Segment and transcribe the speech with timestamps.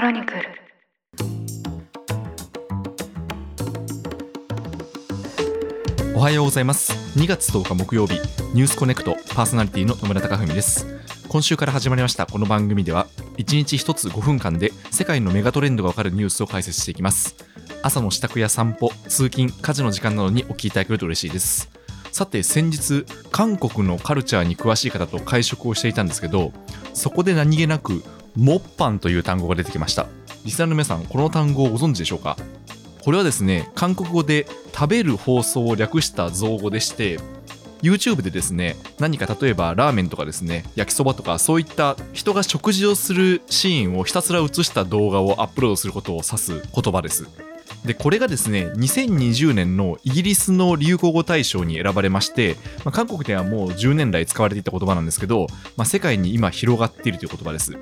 [0.00, 0.40] クロニクル。
[6.16, 6.94] おはようございます。
[7.18, 8.14] 2月10日木曜日
[8.54, 10.86] ニュースコネクトパーソナリティの野村貴文です。
[11.28, 17.36] 今週から始まりましたこの番組では1日1つ5分間で世界のメガトレンドがわかるニュースを解説していきます。
[17.82, 21.68] 朝の支度や散歩通勤家事の時間などにお聞きいただけると嬉しいです。
[22.10, 26.52] さて先日韓国のカルチャーに詳しい方と会食をしていたんですけど
[26.92, 28.02] そこで何気なく
[28.36, 30.06] モッパンという単語が出てきました。
[30.44, 32.36] リスナーの皆さんこの単語をご存知でしょうか？
[33.04, 37.18] これはですね韓国語で食べる放送を略した造語でして
[37.82, 47.26] YouTube でですね何か例えばラーメンとかですね焼きそばとかそういった人が食事をするシーンをひたすら映した動画をアップロードすることを指す言葉です。
[47.84, 55.46] でこれがですね2020年のイギリスの流行語大賞に選ばれまして、まあ、韓国ではもう10年来使われていた言葉なんですけど、
[55.78, 57.78] まあ、世界に今広がっているという言葉です。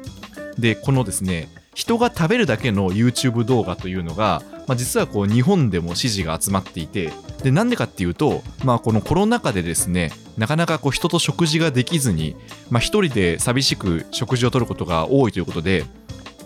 [0.59, 7.13] でこのですね人が食べるだけの YouTube 動画というのが、まあ、実はこう日本でも支持が集まっていて
[7.45, 12.35] でなんでかっていうと、まあ、このコロナ禍でですねなかなかこう人と食事ができずに、
[12.69, 15.85] まあ、一人で寂しく食事をとることが多いということで、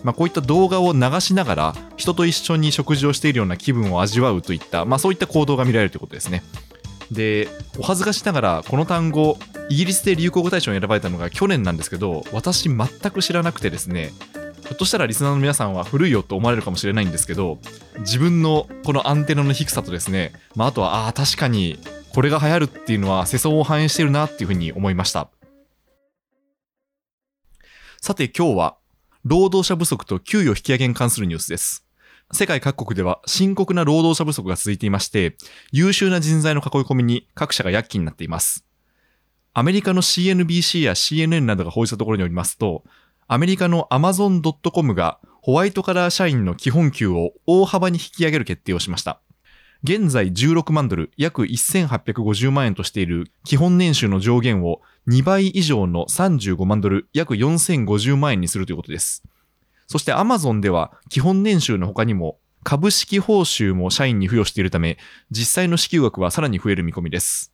[0.03, 6.43] まあ、こういった動画を流しながら人と一緒に食事をしているような気分を味わうといった、まあ、そういった行動が見られるということですね。
[7.11, 9.37] でお恥ずかしながらこの単語
[9.69, 14.11] イギリスで流行語大賞に選ばれたのが去年なんですけど私全く知らなくてですね
[14.63, 17.59] ひょっとしたらリスナーの皆さんは古いよと思われるかもしれないんですけど
[17.99, 21.77] 自分のこのアンテナの低さとですね、まあ、あとはああ確かに
[22.13, 25.29] これが流行るっていうのは世相を反映してるなっていうふうに思いました。
[27.99, 28.77] さて今日は
[29.23, 31.85] 労働者不足と給与引き上げに関するニュースです。
[32.31, 35.37] 世界各国では深刻な労働者不足が続いていまして
[35.71, 38.65] 優秀な人材の囲い込みに各社が躍起になっています。
[39.55, 42.83] アメリカの CNBC や CNN などが報じたところによりますと
[43.27, 49.21] アメリカの Amazon.com がホワイトカラー社員の基本給を大幅に引き上げる決定をしました。
[49.83, 59.23] 現在16万ドル、約1850万円としている基本年収の上限を2倍以上の35万ドル、約4050万円にするということです。
[59.87, 64.97] そして Amazon では基本年収の他にも株式報酬も社員に付与しているため、
[65.29, 67.52] 実際の支給額はさらに増える見込みです。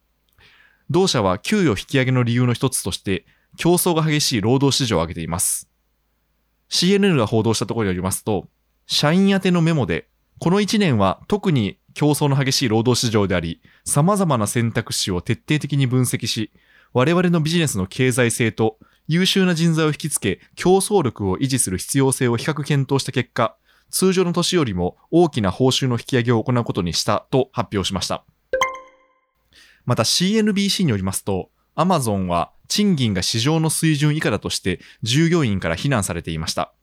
[0.91, 3.25] 同社は給与引き上げの理由の一つとして、
[3.57, 5.69] 競争が激しい労働市場を挙げています。
[6.69, 8.47] CNN が報道したところによりますと、
[8.87, 10.07] 社員宛てのメモで、
[10.39, 16.51] この1年は特に競争の激しい労働市場であり、様々な選択肢を徹底的に分析し、
[16.93, 23.55] 我々のビジネスの経済性と優秀な人材を引きつけ、競争力を維持する必要性を比較検討した結果、
[23.91, 28.23] 通常の年よりも大きな報酬の引き上げを行うことにしたと発表しました。
[29.89, 36.75] また CNBC によりますと、アマゾンは賃金が市場の水準以下だとして従業員から非難されていました。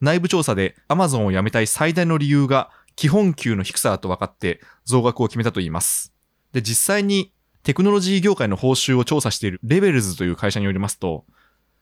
[0.00, 6.12] 内部調査でアマゾンを辞めたい最大の理由が基本給の低さだと分かって増額を決めたといいます。
[6.52, 7.32] で、実際に
[7.64, 11.24] テクノロジー業界の報酬を調査しているレベルズという会社によりますと、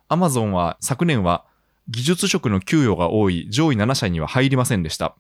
[0.09, 1.45] アマゾンは昨年は
[1.89, 5.15] 技術職の給与が多い上位7社には入りませんでした。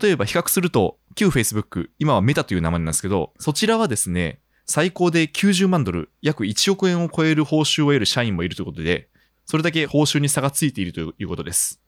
[0.00, 9.08] 例えば比較すると、旧 Facebook、今はメタという名前なんですけど、そちらはですね、最高で90万ドル、約1億円を超える報酬を得る社員もいるということで、
[9.44, 11.80] それだけ報酬に差がついているということです。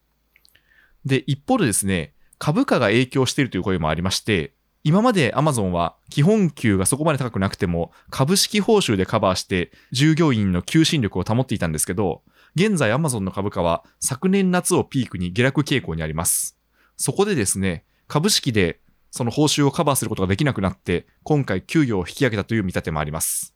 [1.04, 12.22] で、一方でですね、株価が影響しているという声もありまして、今まで Amazon は基本給がそこまで高くなくても株式報酬でカバーして従業員の求心力を保っていたんですけど、
[12.54, 16.56] 現在 Amazon の株価は昨年夏をピークに下落傾向にあります。
[16.96, 23.54] そこでですね、株式でその報酬をカバーすることができなくなって、今回給与を引き上げたという見立てもあります。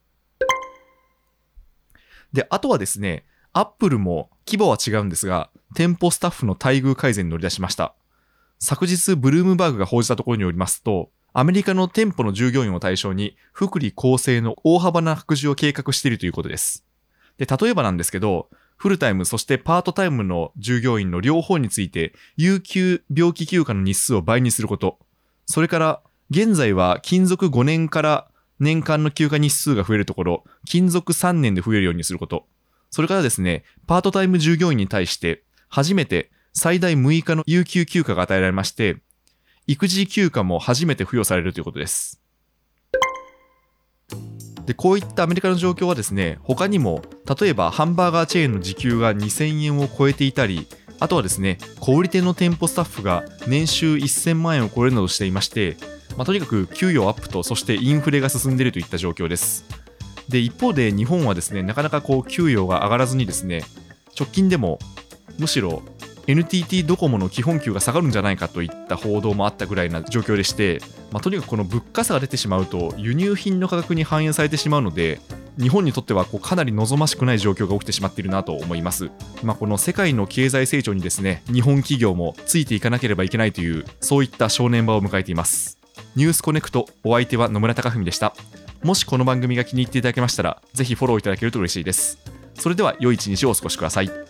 [2.32, 7.94] で、あとはですね、アップルも規模は違うんですが、店舗スタッフの待遇改善に乗り出しました。
[8.58, 16.84] 昨日、ブルームバーグが報じたところによりますと、アメリカの店舗の従業員を対象に、福利厚生の大幅な拡充を計画しているということです。
[17.38, 24.98] で、例えばなんですけど、フルタイム、そしてパートタイムの従業員の両方について、有給病気休暇の日数を倍にすること、
[25.52, 26.00] それから、
[26.30, 32.46] 現在は勤続5年から年間の休暇日数が増えるところ、勤続3年で増えるようにすること。
[32.90, 39.02] それからですね、パートタイム従業員に対して、初めて最大6日の有給休暇が与えられまして、
[39.66, 42.18] 育児休暇も初めて付与されるということです。
[44.64, 47.02] で、こういったアメリカの状況はですね、他にも、
[47.38, 50.66] 例えばハンバーガーチェーンの時給が2000円を超えていたり、
[51.02, 55.76] あとはですね、小売店の店舗スタッフが年収1000万円を超えるなどしていまして、
[56.16, 59.64] まあ、とにかく給与アップと、そしてインフレが進んでいるといった状況です。
[60.28, 63.64] で、一方で日本はですね、なかなかこう給与が上がらずにですね、
[64.16, 64.78] 直近でも
[65.40, 65.82] むしろ
[66.28, 75.20] NTT ドコモの基本給が下がるんじゃないかといった報道もあったぐらいな状況でして、まあ、とにかくこの物価差が出てしまうと輸入品の価格に反映されてしまうので
[75.58, 79.10] 日本にとってはこうかなり望ましくない状況が起きてしまっているなと思います、
[79.42, 85.78] まあ、この世界の経済成長にですね日本企業もついていかなければいけないというそういった正念場を迎えています。
[86.14, 88.34] ニュースコネクトお相手は野村貴文でした。
[88.82, 92.18] もしこの番組が気に入っていただけましたらぜひフォローいただけると嬉しいです。
[92.54, 94.21] それでは良い一日をお過ごしください。